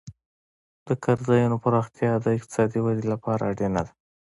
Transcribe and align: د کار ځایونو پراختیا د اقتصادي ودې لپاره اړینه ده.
د 0.87 0.89
کار 1.03 1.19
ځایونو 1.27 1.57
پراختیا 1.63 2.11
د 2.19 2.27
اقتصادي 2.37 2.79
ودې 2.81 3.05
لپاره 3.13 3.43
اړینه 3.51 3.81
ده. 3.85 3.93